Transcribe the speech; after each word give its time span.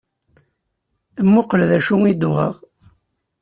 Mmuqqel 1.27 1.61
d 1.69 1.71
acu 1.77 1.95
i 2.11 2.13
d-uɣeɣ. 2.19 2.55